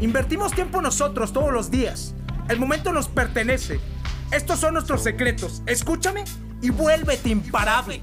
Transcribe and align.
Invertimos 0.00 0.52
tiempo 0.52 0.80
nosotros 0.80 1.30
todos 1.32 1.52
los 1.52 1.70
días. 1.70 2.14
El 2.48 2.58
momento 2.58 2.90
nos 2.90 3.06
pertenece. 3.08 3.80
Estos 4.32 4.58
son 4.58 4.72
nuestros 4.72 5.02
secretos. 5.02 5.62
Escúchame 5.66 6.24
y 6.62 6.70
vuélvete 6.70 7.28
imparable. 7.28 8.00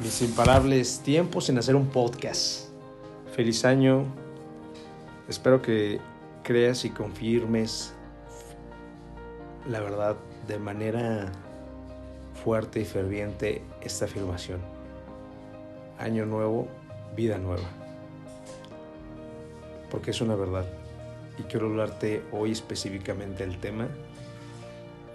Mis 0.00 0.22
imparables 0.22 1.00
tiempos 1.00 1.50
en 1.50 1.58
hacer 1.58 1.76
un 1.76 1.86
podcast. 1.88 2.68
Feliz 3.34 3.66
año. 3.66 4.06
Espero 5.28 5.60
que 5.60 6.00
creas 6.44 6.86
y 6.86 6.90
confirmes 6.90 7.92
la 9.68 9.80
verdad 9.80 10.16
de 10.48 10.58
manera 10.58 11.30
fuerte 12.42 12.80
y 12.80 12.84
ferviente 12.86 13.62
esta 13.82 14.06
afirmación. 14.06 14.60
Año 15.98 16.24
nuevo, 16.24 16.68
vida 17.16 17.38
nueva. 17.38 17.68
Porque 19.90 20.10
es 20.10 20.20
una 20.20 20.34
verdad. 20.34 20.66
Y 21.38 21.42
quiero 21.44 21.66
hablarte 21.66 22.22
hoy 22.32 22.52
específicamente 22.52 23.46
del 23.46 23.58
tema 23.58 23.88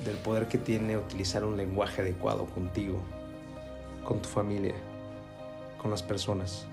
del 0.06 0.16
poder 0.18 0.48
que 0.48 0.58
tiene 0.58 0.98
utilizar 0.98 1.44
un 1.44 1.58
lenguaje 1.58 2.02
adecuado 2.02 2.46
contigo, 2.46 3.00
con 4.04 4.22
tu 4.22 4.30
familia, 4.30 4.74
con 5.80 5.92
las 5.92 6.02
personas. 6.02 6.66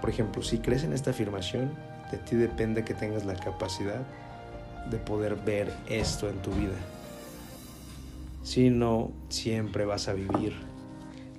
Por 0.00 0.10
ejemplo, 0.10 0.42
si 0.42 0.58
crees 0.58 0.84
en 0.84 0.92
esta 0.92 1.10
afirmación, 1.10 1.72
de 2.10 2.18
ti 2.18 2.36
depende 2.36 2.84
que 2.84 2.94
tengas 2.94 3.24
la 3.24 3.34
capacidad 3.34 4.02
de 4.90 4.98
poder 4.98 5.36
ver 5.36 5.72
esto 5.88 6.28
en 6.28 6.36
tu 6.42 6.50
vida. 6.50 6.74
Si 8.42 8.68
no, 8.68 9.12
siempre 9.28 9.84
vas 9.84 10.08
a 10.08 10.12
vivir 10.12 10.54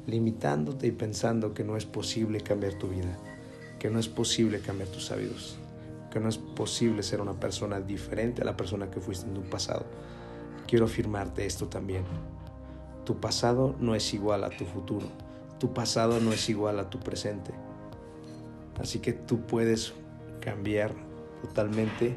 limitándote 0.07 0.87
y 0.87 0.91
pensando 0.91 1.53
que 1.53 1.63
no 1.63 1.77
es 1.77 1.85
posible 1.85 2.41
cambiar 2.41 2.73
tu 2.73 2.87
vida, 2.89 3.17
que 3.79 3.89
no 3.89 3.99
es 3.99 4.07
posible 4.07 4.59
cambiar 4.59 4.89
tus 4.89 5.11
hábitos, 5.11 5.57
que 6.11 6.19
no 6.19 6.29
es 6.29 6.37
posible 6.37 7.03
ser 7.03 7.21
una 7.21 7.39
persona 7.39 7.79
diferente 7.79 8.41
a 8.41 8.45
la 8.45 8.57
persona 8.57 8.89
que 8.91 8.99
fuiste 8.99 9.27
en 9.27 9.33
tu 9.33 9.41
pasado. 9.43 9.85
Quiero 10.67 10.85
afirmarte 10.85 11.45
esto 11.45 11.67
también. 11.67 12.03
Tu 13.05 13.19
pasado 13.19 13.75
no 13.79 13.95
es 13.95 14.13
igual 14.13 14.43
a 14.43 14.49
tu 14.49 14.65
futuro. 14.65 15.07
Tu 15.59 15.73
pasado 15.73 16.19
no 16.19 16.31
es 16.31 16.49
igual 16.49 16.79
a 16.79 16.89
tu 16.89 16.99
presente. 16.99 17.51
Así 18.79 18.99
que 18.99 19.13
tú 19.13 19.41
puedes 19.41 19.93
cambiar 20.39 20.93
totalmente 21.41 22.15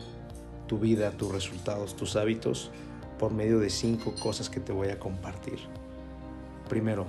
tu 0.66 0.78
vida, 0.78 1.10
tus 1.12 1.32
resultados, 1.32 1.96
tus 1.96 2.16
hábitos 2.16 2.70
por 3.18 3.32
medio 3.32 3.58
de 3.58 3.70
cinco 3.70 4.14
cosas 4.20 4.50
que 4.50 4.60
te 4.60 4.72
voy 4.72 4.88
a 4.88 4.98
compartir. 4.98 5.58
Primero, 6.68 7.06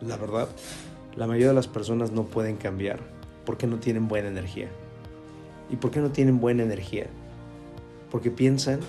la 0.00 0.16
verdad, 0.16 0.48
la 1.16 1.26
mayoría 1.26 1.48
de 1.48 1.54
las 1.54 1.68
personas 1.68 2.12
no 2.12 2.24
pueden 2.24 2.56
cambiar 2.56 3.00
porque 3.44 3.66
no 3.66 3.78
tienen 3.78 4.08
buena 4.08 4.28
energía. 4.28 4.68
¿Y 5.70 5.76
por 5.76 5.90
qué 5.90 6.00
no 6.00 6.10
tienen 6.10 6.40
buena 6.40 6.62
energía? 6.62 7.06
Porque 8.10 8.30
piensan 8.30 8.80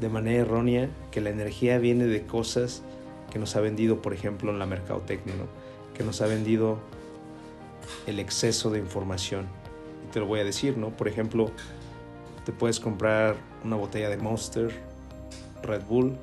de 0.00 0.08
manera 0.08 0.42
errónea 0.42 0.88
que 1.10 1.20
la 1.20 1.30
energía 1.30 1.78
viene 1.78 2.06
de 2.06 2.26
cosas 2.26 2.82
que 3.30 3.38
nos 3.38 3.56
ha 3.56 3.60
vendido, 3.60 4.02
por 4.02 4.12
ejemplo, 4.12 4.50
en 4.50 4.58
la 4.58 4.66
mercadotecnia, 4.66 5.34
que 5.96 6.04
nos 6.04 6.20
ha 6.20 6.26
vendido 6.26 6.78
el 8.06 8.20
exceso 8.20 8.70
de 8.70 8.78
información. 8.78 9.46
Y 10.06 10.12
te 10.12 10.20
lo 10.20 10.26
voy 10.26 10.40
a 10.40 10.44
decir, 10.44 10.76
¿no? 10.76 10.90
Por 10.90 11.08
ejemplo, 11.08 11.50
te 12.44 12.52
puedes 12.52 12.78
comprar 12.78 13.36
una 13.64 13.76
botella 13.76 14.08
de 14.08 14.16
Monster, 14.16 14.70
Red 15.62 15.82
Bull, 15.88 16.16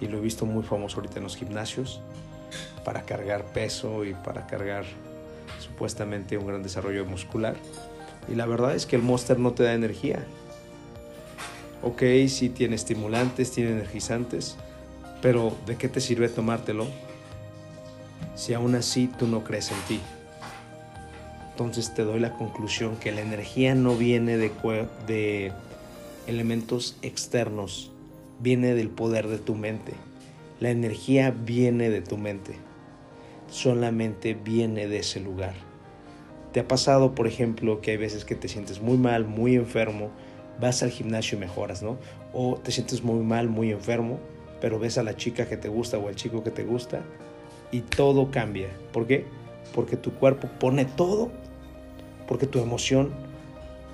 y 0.00 0.06
lo 0.06 0.18
he 0.18 0.20
visto 0.20 0.44
muy 0.46 0.62
famoso 0.62 0.96
ahorita 0.96 1.16
en 1.16 1.24
los 1.24 1.36
gimnasios, 1.36 2.00
para 2.84 3.02
cargar 3.02 3.44
peso 3.44 4.04
y 4.04 4.14
para 4.14 4.46
cargar 4.46 4.84
supuestamente 5.60 6.38
un 6.38 6.46
gran 6.46 6.62
desarrollo 6.62 7.04
muscular. 7.04 7.56
Y 8.28 8.34
la 8.34 8.46
verdad 8.46 8.74
es 8.74 8.86
que 8.86 8.96
el 8.96 9.02
Monster 9.02 9.38
no 9.38 9.52
te 9.52 9.62
da 9.62 9.74
energía. 9.74 10.24
Ok, 11.82 12.02
sí 12.28 12.48
tiene 12.48 12.74
estimulantes, 12.76 13.52
tiene 13.52 13.70
energizantes, 13.70 14.56
pero 15.22 15.56
¿de 15.66 15.76
qué 15.76 15.88
te 15.88 16.00
sirve 16.00 16.28
tomártelo 16.28 16.86
si 18.34 18.54
aún 18.54 18.74
así 18.74 19.08
tú 19.18 19.26
no 19.26 19.44
crees 19.44 19.70
en 19.70 19.80
ti? 19.86 20.00
Entonces 21.50 21.94
te 21.94 22.02
doy 22.02 22.20
la 22.20 22.32
conclusión 22.32 22.96
que 22.96 23.12
la 23.12 23.20
energía 23.20 23.74
no 23.74 23.94
viene 23.94 24.36
de, 24.36 24.50
de 25.06 25.52
elementos 26.26 26.96
externos, 27.02 27.92
viene 28.40 28.74
del 28.74 28.90
poder 28.90 29.28
de 29.28 29.38
tu 29.38 29.54
mente. 29.54 29.92
La 30.60 30.70
energía 30.70 31.30
viene 31.30 31.90
de 31.90 32.00
tu 32.00 32.16
mente, 32.16 32.54
solamente 33.48 34.34
viene 34.34 34.88
de 34.88 34.98
ese 34.98 35.20
lugar. 35.20 35.54
¿Te 36.52 36.60
ha 36.60 36.68
pasado, 36.68 37.14
por 37.14 37.26
ejemplo, 37.26 37.80
que 37.80 37.90
hay 37.90 37.96
veces 37.98 38.24
que 38.24 38.34
te 38.34 38.48
sientes 38.48 38.80
muy 38.80 38.96
mal, 38.96 39.26
muy 39.26 39.54
enfermo, 39.54 40.10
vas 40.60 40.82
al 40.82 40.90
gimnasio 40.90 41.36
y 41.36 41.40
mejoras, 41.40 41.82
¿no? 41.82 41.98
O 42.32 42.56
te 42.56 42.72
sientes 42.72 43.02
muy 43.04 43.22
mal, 43.22 43.48
muy 43.48 43.70
enfermo, 43.70 44.18
pero 44.60 44.78
ves 44.78 44.96
a 44.96 45.02
la 45.02 45.16
chica 45.16 45.46
que 45.46 45.58
te 45.58 45.68
gusta 45.68 45.98
o 45.98 46.08
al 46.08 46.14
chico 46.14 46.42
que 46.42 46.50
te 46.50 46.64
gusta 46.64 47.02
y 47.70 47.80
todo 47.80 48.30
cambia. 48.30 48.68
¿Por 48.92 49.06
qué? 49.06 49.26
Porque 49.74 49.96
tu 49.96 50.12
cuerpo 50.12 50.48
pone 50.58 50.86
todo 50.86 51.30
porque 52.26 52.46
tu 52.46 52.60
emoción 52.60 53.10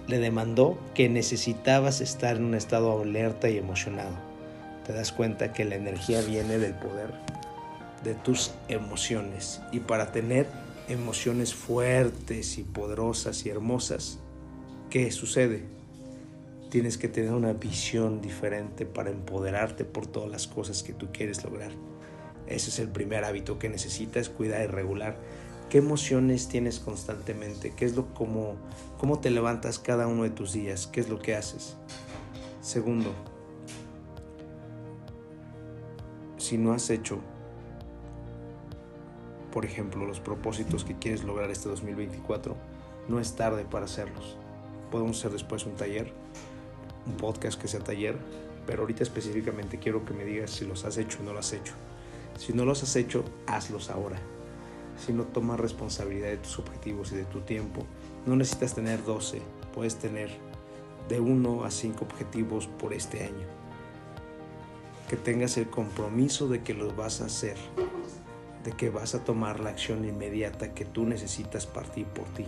le 0.06 0.18
demandó 0.18 0.78
que 0.94 1.08
necesitabas 1.08 2.00
estar 2.00 2.36
en 2.36 2.44
un 2.44 2.54
estado 2.54 3.00
alerta 3.00 3.48
y 3.48 3.58
emocionado. 3.58 4.31
Te 4.86 4.92
das 4.92 5.12
cuenta 5.12 5.52
que 5.52 5.64
la 5.64 5.76
energía 5.76 6.20
viene 6.22 6.58
del 6.58 6.74
poder 6.74 7.12
de 8.04 8.14
tus 8.14 8.52
emociones. 8.68 9.62
Y 9.70 9.80
para 9.80 10.12
tener 10.12 10.46
emociones 10.88 11.54
fuertes 11.54 12.58
y 12.58 12.64
poderosas 12.64 13.46
y 13.46 13.50
hermosas, 13.50 14.18
¿qué 14.90 15.10
sucede? 15.10 15.64
Tienes 16.70 16.98
que 16.98 17.08
tener 17.08 17.32
una 17.32 17.52
visión 17.52 18.20
diferente 18.20 18.86
para 18.86 19.10
empoderarte 19.10 19.84
por 19.84 20.06
todas 20.06 20.30
las 20.30 20.46
cosas 20.46 20.82
que 20.82 20.92
tú 20.92 21.08
quieres 21.12 21.44
lograr. 21.44 21.70
Ese 22.46 22.70
es 22.70 22.78
el 22.78 22.88
primer 22.88 23.24
hábito 23.24 23.58
que 23.58 23.68
necesitas, 23.68 24.28
cuidar 24.28 24.62
y 24.62 24.66
regular 24.66 25.16
¿Qué 25.72 25.78
emociones 25.78 26.48
tienes 26.48 26.80
constantemente? 26.80 27.72
¿Qué 27.74 27.86
es 27.86 27.96
lo 27.96 28.12
como 28.12 28.56
cómo 28.98 29.20
te 29.20 29.30
levantas 29.30 29.78
cada 29.78 30.06
uno 30.06 30.24
de 30.24 30.28
tus 30.28 30.52
días? 30.52 30.86
¿Qué 30.86 31.00
es 31.00 31.08
lo 31.08 31.18
que 31.18 31.34
haces? 31.34 31.78
Segundo, 32.60 33.14
si 36.52 36.58
no 36.58 36.74
has 36.74 36.90
hecho 36.90 37.18
por 39.54 39.64
ejemplo, 39.64 40.04
los 40.04 40.20
propósitos 40.20 40.84
que 40.84 40.98
quieres 40.98 41.24
lograr 41.24 41.50
este 41.50 41.70
2024, 41.70 42.54
no 43.08 43.20
es 43.20 43.36
tarde 43.36 43.64
para 43.64 43.86
hacerlos. 43.86 44.36
Podemos 44.90 45.18
hacer 45.18 45.32
después 45.32 45.64
un 45.64 45.76
taller, 45.76 46.12
un 47.06 47.16
podcast 47.16 47.58
que 47.58 47.68
sea 47.68 47.80
taller, 47.80 48.18
pero 48.66 48.82
ahorita 48.82 49.02
específicamente 49.02 49.78
quiero 49.78 50.04
que 50.04 50.12
me 50.12 50.26
digas 50.26 50.50
si 50.50 50.66
los 50.66 50.84
has 50.84 50.98
hecho 50.98 51.20
o 51.20 51.22
no 51.22 51.32
los 51.32 51.46
has 51.46 51.52
hecho. 51.54 51.72
Si 52.38 52.52
no 52.52 52.66
los 52.66 52.82
has 52.82 52.96
hecho, 52.96 53.24
hazlos 53.46 53.88
ahora 53.88 54.18
si 54.98 55.14
no 55.14 55.24
tomas 55.24 55.58
responsabilidad 55.58 56.28
de 56.28 56.36
tus 56.36 56.58
objetivos 56.58 57.12
y 57.12 57.16
de 57.16 57.24
tu 57.24 57.40
tiempo. 57.40 57.86
No 58.26 58.36
necesitas 58.36 58.74
tener 58.74 59.02
12, 59.02 59.40
puedes 59.74 59.96
tener 59.96 60.28
de 61.08 61.18
1 61.18 61.64
a 61.64 61.70
5 61.70 62.04
objetivos 62.04 62.66
por 62.66 62.92
este 62.92 63.24
año. 63.24 63.61
Que 65.08 65.16
tengas 65.16 65.56
el 65.56 65.68
compromiso 65.68 66.48
de 66.48 66.62
que 66.62 66.74
los 66.74 66.96
vas 66.96 67.20
a 67.20 67.26
hacer, 67.26 67.56
de 68.64 68.72
que 68.72 68.90
vas 68.90 69.14
a 69.14 69.24
tomar 69.24 69.60
la 69.60 69.70
acción 69.70 70.04
inmediata 70.04 70.74
que 70.74 70.84
tú 70.84 71.04
necesitas 71.04 71.66
partir 71.66 72.06
por 72.06 72.24
ti. 72.28 72.46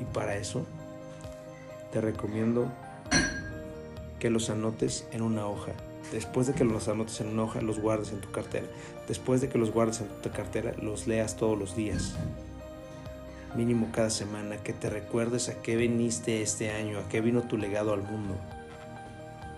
Y 0.00 0.04
para 0.14 0.36
eso 0.36 0.64
te 1.92 2.00
recomiendo 2.00 2.72
que 4.18 4.30
los 4.30 4.48
anotes 4.50 5.06
en 5.12 5.22
una 5.22 5.46
hoja 5.46 5.72
Después 6.12 6.46
de 6.46 6.54
que 6.54 6.64
los 6.64 6.88
anotes 6.88 7.20
en 7.20 7.28
una 7.28 7.42
hoja, 7.42 7.60
los 7.60 7.78
guardes 7.78 8.12
en 8.12 8.20
tu 8.20 8.30
cartera. 8.30 8.66
Después 9.06 9.40
de 9.40 9.48
que 9.48 9.58
los 9.58 9.72
guardes 9.72 10.00
en 10.00 10.08
tu 10.22 10.30
cartera, 10.30 10.72
los 10.80 11.06
leas 11.06 11.36
todos 11.36 11.58
los 11.58 11.76
días. 11.76 12.14
Mínimo 13.54 13.88
cada 13.92 14.08
semana, 14.08 14.56
que 14.56 14.72
te 14.72 14.88
recuerdes 14.88 15.48
a 15.50 15.60
qué 15.60 15.76
viniste 15.76 16.40
este 16.40 16.70
año, 16.70 16.98
a 16.98 17.08
qué 17.08 17.20
vino 17.20 17.42
tu 17.42 17.58
legado 17.58 17.92
al 17.92 18.02
mundo. 18.02 18.34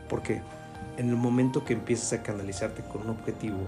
Porque 0.08 0.42
en 0.96 1.08
el 1.08 1.16
momento 1.16 1.64
que 1.64 1.72
empieces 1.74 2.12
a 2.12 2.22
canalizarte 2.22 2.82
con 2.82 3.02
un 3.02 3.10
objetivo, 3.10 3.58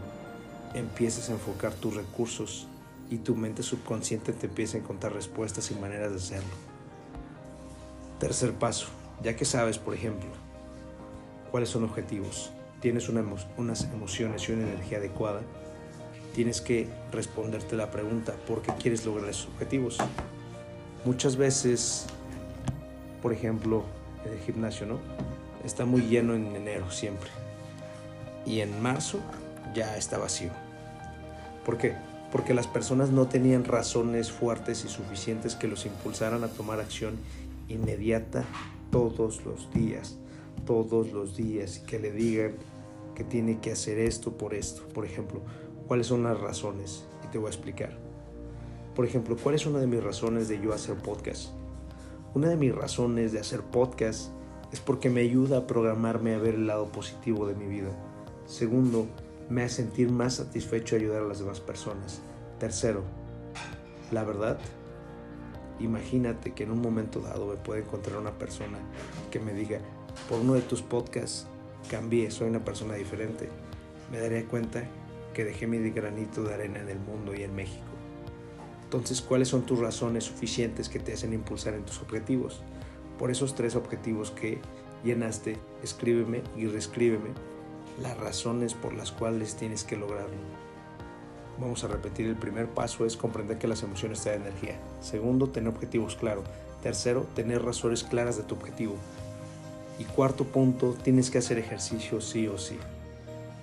empiezas 0.75 1.29
a 1.29 1.33
enfocar 1.33 1.73
tus 1.75 1.95
recursos 1.95 2.67
y 3.11 3.19
tu 3.19 3.35
mente 3.35 3.63
subconsciente 3.63 4.33
te 4.33 4.47
empieza 4.47 4.77
a 4.77 4.81
encontrar 4.81 5.13
respuestas 5.13 5.71
y 5.71 5.75
maneras 5.75 6.11
de 6.13 6.17
hacerlo. 6.17 6.55
Tercer 8.19 8.53
paso, 8.53 8.87
ya 9.23 9.37
que 9.37 9.45
sabes, 9.45 9.79
por 9.79 9.95
ejemplo, 9.95 10.31
cuáles 11.51 11.69
son 11.69 11.85
objetivos, 11.85 12.51
tienes 12.81 13.09
unas 13.09 13.85
emociones 13.93 14.49
y 14.49 14.53
una 14.53 14.63
energía 14.63 14.99
adecuada, 14.99 15.43
tienes 16.35 16.61
que 16.61 16.89
responderte 17.13 17.77
la 17.77 17.91
pregunta, 17.91 18.33
¿por 18.47 18.63
qué 18.63 18.73
quieres 18.73 19.05
lograr 19.05 19.29
esos 19.29 19.49
objetivos? 19.49 19.99
Muchas 21.05 21.37
veces, 21.37 22.07
por 23.21 23.33
ejemplo, 23.33 23.85
el 24.25 24.39
gimnasio, 24.41 24.87
¿no? 24.87 24.99
Está 25.65 25.85
muy 25.85 26.03
lleno 26.03 26.35
en 26.35 26.55
enero 26.57 26.91
siempre. 26.91 27.31
Y 28.45 28.61
en 28.61 28.83
marzo 28.83 29.21
ya 29.75 29.97
está 29.97 30.19
vacío. 30.19 30.51
¿Por 31.65 31.79
qué? 31.79 31.95
Porque 32.33 32.55
las 32.55 32.67
personas 32.67 33.11
no 33.11 33.29
tenían 33.29 33.65
razones 33.65 34.33
fuertes 34.33 34.85
y 34.85 34.89
suficientes 34.89 35.55
que 35.55 35.69
los 35.69 35.87
impulsaran 35.87 36.43
a 36.45 36.49
tomar 36.49 36.81
acción 36.81 37.17
inmediata 37.69 38.45
todos 38.91 39.45
los 39.45 39.73
días, 39.73 40.17
todos 40.67 41.13
los 41.13 41.37
días, 41.37 41.79
y 41.79 41.87
que 41.87 41.99
le 41.99 42.11
digan 42.11 42.55
que 43.15 43.25
tiene 43.25 43.61
que 43.61 43.73
hacer 43.73 43.99
esto 43.99 44.37
por 44.37 44.55
esto. 44.55 44.83
Por 44.89 45.05
ejemplo, 45.05 45.41
¿cuáles 45.87 46.07
son 46.07 46.25
las 46.25 46.41
razones? 46.41 47.05
Y 47.25 47.29
te 47.29 47.39
voy 47.39 47.47
a 47.49 47.51
explicar. 47.51 47.97
Por 48.95 49.07
ejemplo, 49.07 49.37
¿cuál 49.43 49.55
es 49.55 49.67
una 49.67 49.79
de 49.79 49.87
mis 49.87 50.03
razones 50.03 50.49
de 50.49 50.61
yo 50.61 50.73
hacer 50.73 50.97
podcast? 50.97 51.51
Una 52.35 52.49
de 52.49 52.57
mis 52.57 52.75
razones 52.75 53.33
de 53.33 53.41
hacer 53.41 53.61
podcast 53.61 54.31
es 54.73 54.81
porque 54.81 55.11
me 55.11 55.21
ayuda 55.21 55.59
a 55.59 55.67
programarme 55.67 56.35
a 56.35 56.39
ver 56.39 56.55
el 56.55 56.67
lado 56.67 56.91
positivo 56.91 57.47
de 57.47 57.55
mi 57.55 57.67
vida. 57.67 57.91
Segundo, 58.47 59.07
me 59.49 59.63
hace 59.63 59.77
sentir 59.77 60.11
más 60.11 60.35
satisfecho 60.35 60.97
ayudar 60.97 61.23
a 61.23 61.27
las 61.27 61.41
demás 61.41 61.61
personas. 61.61 62.21
Tercero, 62.59 63.03
la 64.11 64.25
verdad, 64.25 64.59
imagínate 65.79 66.53
que 66.53 66.65
en 66.65 66.71
un 66.71 66.81
momento 66.81 67.21
dado 67.21 67.47
me 67.47 67.57
puede 67.57 67.83
encontrar 67.83 68.19
una 68.19 68.39
persona 68.39 68.79
que 69.31 69.41
me 69.41 69.53
diga, 69.53 69.79
por 70.29 70.41
uno 70.41 70.55
de 70.55 70.63
tus 70.63 70.81
podcasts 70.81 71.47
cambié, 71.91 72.31
soy 72.31 72.49
una 72.49 72.65
persona 72.65 72.95
diferente. 72.95 73.49
Me 74.11 74.19
daré 74.19 74.45
cuenta 74.45 74.85
que 75.35 75.45
dejé 75.45 75.67
mi 75.67 75.79
granito 75.91 76.43
de 76.45 76.55
arena 76.55 76.81
en 76.81 76.89
el 76.89 76.99
mundo 76.99 77.35
y 77.35 77.43
en 77.43 77.55
México. 77.55 77.85
Entonces, 78.85 79.23
¿cuáles 79.23 79.49
son 79.49 79.63
tus 79.63 79.79
razones 79.79 80.25
suficientes 80.25 80.89
que 80.89 80.99
te 80.99 81.15
hacen 81.15 81.33
impulsar 81.33 81.75
en 81.75 81.85
tus 81.85 82.01
objetivos? 82.01 82.63
Por 83.23 83.31
esos 83.31 83.55
tres 83.55 83.77
objetivos 83.77 84.33
que 84.33 84.59
llenaste, 85.05 85.57
escríbeme 85.85 86.43
y 86.57 86.67
reescríbeme 86.67 87.31
las 88.03 88.19
razones 88.19 88.75
por 88.75 88.95
las 88.95 89.13
cuales 89.13 89.55
tienes 89.55 89.85
que 89.85 89.97
lograrlo. 89.97 90.35
Vamos 91.61 91.85
a 91.85 91.87
repetir, 91.87 92.27
el 92.27 92.35
primer 92.35 92.67
paso 92.67 93.07
es 93.07 93.17
comprender 93.17 93.59
que 93.59 93.69
las 93.69 93.85
emociones 93.85 94.25
dan 94.25 94.41
energía. 94.43 94.77
Segundo, 95.01 95.51
tener 95.51 95.73
objetivos 95.73 96.17
claros. 96.17 96.43
Tercero, 96.83 97.25
tener 97.37 97.65
razones 97.65 98.03
claras 98.03 98.39
de 98.39 98.43
tu 98.43 98.57
objetivo. 98.57 98.97
Y 100.01 100.05
cuarto 100.05 100.43
punto, 100.43 100.97
tienes 101.05 101.31
que 101.31 101.39
hacer 101.39 101.59
ejercicio 101.59 102.21
sí 102.21 102.49
o 102.49 102.59
sí. 102.59 102.77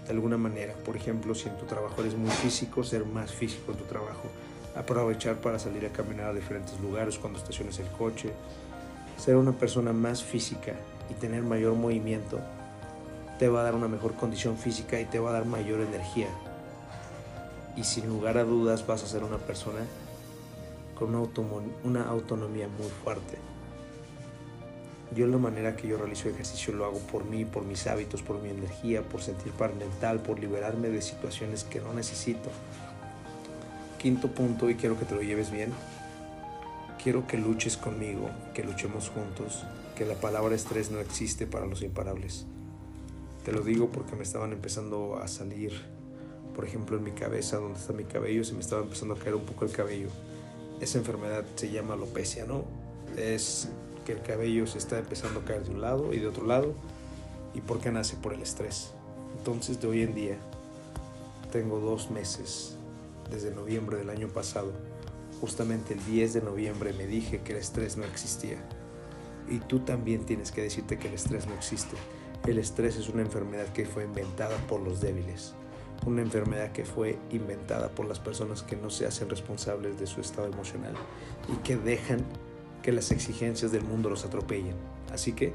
De 0.05 0.11
alguna 0.11 0.37
manera, 0.37 0.73
por 0.85 0.95
ejemplo, 0.95 1.35
si 1.35 1.49
en 1.49 1.57
tu 1.57 1.65
trabajo 1.65 1.99
eres 1.99 2.15
muy 2.15 2.31
físico, 2.31 2.85
ser 2.85 3.03
más 3.03 3.33
físico 3.33 3.73
en 3.73 3.77
tu 3.79 3.83
trabajo. 3.83 4.23
Aprovechar 4.73 5.41
para 5.41 5.59
salir 5.59 5.85
a 5.85 5.89
caminar 5.89 6.27
a 6.27 6.33
diferentes 6.33 6.79
lugares 6.79 7.19
cuando 7.19 7.39
estaciones 7.39 7.77
el 7.79 7.87
coche. 7.87 8.31
Ser 9.19 9.35
una 9.35 9.51
persona 9.51 9.91
más 9.91 10.23
física 10.23 10.73
y 11.09 11.13
tener 11.13 11.43
mayor 11.43 11.75
movimiento 11.75 12.39
te 13.37 13.49
va 13.49 13.59
a 13.59 13.63
dar 13.63 13.75
una 13.75 13.89
mejor 13.89 14.15
condición 14.15 14.57
física 14.57 14.99
y 14.99 15.05
te 15.05 15.19
va 15.19 15.31
a 15.31 15.33
dar 15.33 15.45
mayor 15.45 15.81
energía. 15.81 16.27
Y 17.75 17.83
sin 17.83 18.07
lugar 18.07 18.37
a 18.37 18.45
dudas 18.45 18.87
vas 18.87 19.03
a 19.03 19.07
ser 19.07 19.23
una 19.23 19.37
persona 19.37 19.79
con 20.95 21.15
una, 21.83 22.03
autonomía 22.03 22.67
muy 22.67 22.89
fuerte. 23.03 23.37
Yo 25.15 25.27
la 25.27 25.37
manera 25.37 25.75
que 25.75 25.87
yo 25.87 25.97
realizo 25.97 26.29
ejercicio 26.29 26.73
lo 26.73 26.85
hago 26.85 26.99
por 26.99 27.25
mí, 27.25 27.43
por 27.43 27.63
mis 27.63 27.87
hábitos, 27.87 28.21
por 28.21 28.41
mi 28.41 28.49
energía, 28.49 29.01
por 29.01 29.21
sentir 29.21 29.51
paz 29.53 29.73
mental, 29.75 30.19
por 30.19 30.39
liberarme 30.39 30.89
de 30.89 31.01
situaciones 31.01 31.65
que 31.65 31.81
no 31.81 31.93
necesito. 31.93 32.49
Quinto 33.97 34.29
punto, 34.29 34.69
y 34.69 34.75
quiero 34.75 34.97
que 34.97 35.05
te 35.05 35.15
lo 35.15 35.21
lleves 35.21 35.51
bien, 35.51 35.73
quiero 37.01 37.25
que 37.25 37.37
luches 37.37 37.77
conmigo, 37.77 38.29
que 38.53 38.63
luchemos 38.63 39.09
juntos, 39.09 39.63
que 39.95 40.05
la 40.05 40.15
palabra 40.15 40.55
estrés 40.55 40.91
no 40.91 40.99
existe 40.99 41.47
para 41.47 41.65
los 41.65 41.81
imparables. 41.81 42.45
Te 43.43 43.53
lo 43.53 43.61
digo 43.61 43.89
porque 43.89 44.15
me 44.15 44.23
estaban 44.23 44.51
empezando 44.51 45.17
a 45.17 45.27
salir, 45.27 45.71
por 46.55 46.65
ejemplo, 46.65 46.97
en 46.97 47.03
mi 47.03 47.11
cabeza, 47.11 47.57
donde 47.57 47.79
está 47.79 47.93
mi 47.93 48.03
cabello, 48.03 48.43
se 48.43 48.53
me 48.53 48.59
estaba 48.59 48.81
empezando 48.81 49.13
a 49.13 49.17
caer 49.17 49.35
un 49.35 49.45
poco 49.45 49.65
el 49.65 49.71
cabello. 49.71 50.09
Esa 50.81 50.97
enfermedad 50.97 51.45
se 51.55 51.71
llama 51.71 51.93
alopecia, 51.93 52.45
¿no? 52.45 52.65
Es 53.17 53.69
que 54.05 54.11
el 54.11 54.21
cabello 54.21 54.67
se 54.67 54.77
está 54.77 54.99
empezando 54.99 55.39
a 55.39 55.45
caer 55.45 55.63
de 55.63 55.71
un 55.71 55.81
lado 55.81 56.13
y 56.13 56.19
de 56.19 56.27
otro 56.27 56.45
lado. 56.45 56.73
¿Y 57.53 57.61
por 57.61 57.79
qué 57.79 57.91
nace? 57.91 58.17
Por 58.17 58.33
el 58.33 58.41
estrés. 58.41 58.91
Entonces, 59.37 59.79
de 59.81 59.87
hoy 59.87 60.03
en 60.03 60.13
día, 60.13 60.37
tengo 61.51 61.79
dos 61.79 62.11
meses, 62.11 62.75
desde 63.31 63.51
noviembre 63.51 63.97
del 63.97 64.09
año 64.09 64.27
pasado. 64.27 64.71
Justamente 65.41 65.93
el 65.93 66.05
10 66.05 66.33
de 66.33 66.41
noviembre 66.41 66.93
me 66.93 67.07
dije 67.07 67.39
que 67.41 67.53
el 67.53 67.59
estrés 67.59 67.97
no 67.97 68.03
existía. 68.05 68.57
Y 69.49 69.59
tú 69.59 69.79
también 69.79 70.25
tienes 70.25 70.51
que 70.51 70.61
decirte 70.61 70.97
que 70.97 71.07
el 71.07 71.13
estrés 71.13 71.47
no 71.47 71.53
existe. 71.53 71.95
El 72.45 72.57
estrés 72.57 72.97
es 72.97 73.09
una 73.09 73.21
enfermedad 73.21 73.67
que 73.73 73.85
fue 73.85 74.03
inventada 74.03 74.57
por 74.67 74.81
los 74.81 75.01
débiles, 75.01 75.53
una 76.05 76.21
enfermedad 76.21 76.71
que 76.71 76.85
fue 76.85 77.17
inventada 77.31 77.89
por 77.89 78.05
las 78.05 78.19
personas 78.19 78.63
que 78.63 78.75
no 78.75 78.89
se 78.89 79.05
hacen 79.05 79.29
responsables 79.29 79.99
de 79.99 80.07
su 80.07 80.21
estado 80.21 80.47
emocional 80.47 80.93
y 81.47 81.57
que 81.57 81.77
dejan 81.77 82.23
que 82.81 82.91
las 82.91 83.11
exigencias 83.11 83.71
del 83.71 83.83
mundo 83.83 84.09
los 84.09 84.25
atropellen. 84.25 84.75
Así 85.11 85.33
que 85.33 85.53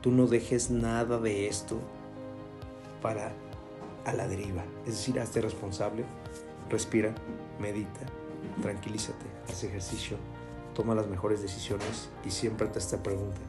tú 0.00 0.12
no 0.12 0.26
dejes 0.26 0.70
nada 0.70 1.18
de 1.18 1.48
esto 1.48 1.80
para 3.02 3.32
a 4.04 4.12
la 4.12 4.28
deriva. 4.28 4.64
Es 4.86 4.92
decir, 4.92 5.18
hazte 5.20 5.40
responsable, 5.40 6.04
respira, 6.68 7.14
medita, 7.58 8.00
tranquilízate, 8.62 9.26
haz 9.48 9.64
ejercicio, 9.64 10.16
toma 10.74 10.94
las 10.94 11.08
mejores 11.08 11.42
decisiones 11.42 12.08
y 12.24 12.30
siempre 12.30 12.66
te 12.68 12.78
esta 12.78 13.02
pregunta. 13.02 13.40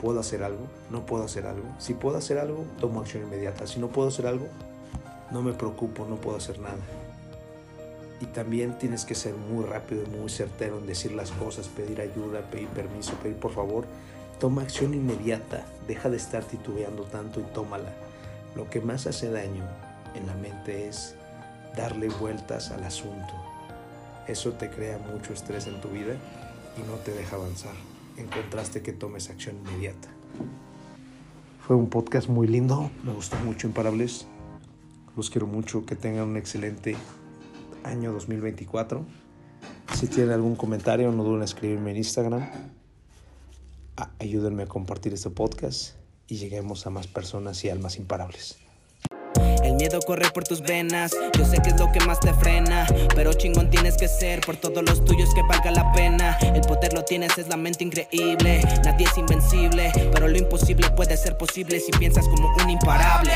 ¿Puedo 0.00 0.18
hacer 0.18 0.42
algo? 0.42 0.66
¿No 0.90 1.06
puedo 1.06 1.24
hacer 1.24 1.46
algo? 1.46 1.64
Si 1.78 1.94
puedo 1.94 2.18
hacer 2.18 2.38
algo, 2.38 2.64
tomo 2.80 3.00
acción 3.00 3.22
inmediata. 3.22 3.68
Si 3.68 3.78
no 3.78 3.88
puedo 3.88 4.08
hacer 4.08 4.26
algo, 4.26 4.48
no 5.30 5.42
me 5.42 5.52
preocupo, 5.52 6.06
no 6.06 6.16
puedo 6.16 6.36
hacer 6.36 6.58
nada. 6.58 6.80
Y 8.20 8.26
también 8.26 8.78
tienes 8.78 9.04
que 9.04 9.14
ser 9.14 9.34
muy 9.34 9.64
rápido 9.64 10.02
y 10.04 10.08
muy 10.18 10.28
certero 10.28 10.78
en 10.78 10.86
decir 10.86 11.12
las 11.12 11.30
cosas, 11.30 11.68
pedir 11.68 12.00
ayuda, 12.00 12.40
pedir 12.50 12.68
permiso, 12.68 13.14
pedir 13.14 13.36
por 13.36 13.52
favor. 13.52 13.84
Toma 14.40 14.62
acción 14.62 14.92
inmediata, 14.94 15.64
deja 15.86 16.10
de 16.10 16.16
estar 16.16 16.42
titubeando 16.44 17.04
tanto 17.04 17.40
y 17.40 17.44
tómala. 17.44 17.92
Lo 18.56 18.68
que 18.68 18.80
más 18.80 19.06
hace 19.06 19.30
daño 19.30 19.64
en 20.14 20.26
la 20.26 20.34
mente 20.34 20.88
es 20.88 21.14
darle 21.76 22.08
vueltas 22.08 22.70
al 22.70 22.84
asunto. 22.84 23.51
Eso 24.28 24.52
te 24.52 24.70
crea 24.70 24.98
mucho 24.98 25.32
estrés 25.32 25.66
en 25.66 25.80
tu 25.80 25.88
vida 25.88 26.14
y 26.76 26.88
no 26.88 26.96
te 26.96 27.12
deja 27.12 27.36
avanzar 27.36 27.74
encontraste 28.16 28.82
que 28.82 28.92
tomes 28.92 29.30
acción 29.30 29.56
inmediata. 29.56 30.08
Fue 31.66 31.76
un 31.76 31.88
podcast 31.88 32.28
muy 32.28 32.46
lindo, 32.46 32.90
me 33.04 33.12
gustó 33.12 33.36
mucho 33.36 33.66
Imparables. 33.66 34.26
Los 35.16 35.30
quiero 35.30 35.46
mucho, 35.46 35.84
que 35.84 35.94
tengan 35.94 36.28
un 36.28 36.36
excelente 36.36 36.96
año 37.84 38.12
2024. 38.12 39.04
Si 39.94 40.06
tienen 40.06 40.32
algún 40.32 40.56
comentario, 40.56 41.12
no 41.12 41.22
duden 41.22 41.38
en 41.38 41.44
escribirme 41.44 41.90
en 41.90 41.98
Instagram. 41.98 42.48
Ayúdenme 44.18 44.62
a 44.62 44.66
compartir 44.66 45.12
este 45.12 45.28
podcast 45.28 45.96
y 46.26 46.36
lleguemos 46.36 46.86
a 46.86 46.90
más 46.90 47.06
personas 47.06 47.62
y 47.64 47.68
almas 47.68 47.98
imparables. 47.98 48.58
El 49.62 49.74
miedo 49.74 50.00
corre 50.00 50.30
por 50.30 50.44
tus 50.44 50.62
venas, 50.62 51.12
yo 51.38 51.44
sé 51.44 51.58
que 51.62 51.70
es 51.70 51.78
lo 51.78 51.92
que 51.92 52.00
más 52.00 52.18
te 52.18 52.32
frena, 52.34 52.81
pero 53.22 53.34
chingón 53.34 53.70
tienes 53.70 53.96
que 53.96 54.08
ser 54.08 54.40
por 54.40 54.56
todos 54.56 54.82
los 54.82 55.04
tuyos 55.04 55.32
que 55.32 55.42
valga 55.42 55.70
la 55.70 55.92
pena. 55.92 56.36
El 56.40 56.62
poder 56.62 56.92
lo 56.92 57.04
tienes, 57.04 57.38
es 57.38 57.46
la 57.46 57.56
mente 57.56 57.84
increíble, 57.84 58.60
nadie 58.84 59.06
es 59.06 59.16
invencible, 59.16 59.92
pero 60.12 60.26
lo 60.26 60.36
imposible 60.36 60.90
puede 60.90 61.16
ser 61.16 61.36
posible 61.36 61.78
si 61.78 61.92
piensas 61.92 62.26
como 62.26 62.52
un 62.64 62.70
imparable. 62.70 63.32